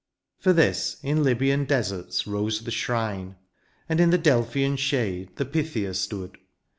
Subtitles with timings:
[0.39, 3.35] For this, in Lybian deserts rose the shrine,*
[3.87, 6.39] And in the Delphian shade the Pythia stood.